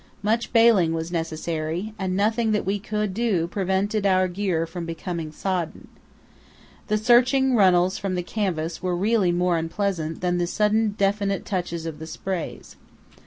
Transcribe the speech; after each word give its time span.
Much 0.23 0.51
baling 0.51 0.93
was 0.95 1.11
necessary, 1.11 1.93
and 1.99 2.15
nothing 2.17 2.53
that 2.53 2.65
we 2.65 2.79
could 2.79 3.13
do 3.13 3.45
prevented 3.45 4.03
our 4.03 4.27
gear 4.27 4.65
from 4.65 4.83
becoming 4.83 5.31
sodden. 5.31 5.87
The 6.87 6.97
searching 6.97 7.53
runnels 7.53 7.99
from 7.99 8.15
the 8.15 8.23
canvas 8.23 8.81
were 8.81 8.95
really 8.97 9.31
more 9.31 9.59
unpleasant 9.59 10.21
than 10.21 10.39
the 10.39 10.47
sudden 10.47 10.95
definite 10.97 11.45
douches 11.45 11.85
of 11.85 11.99
the 11.99 12.07
sprays. 12.07 12.77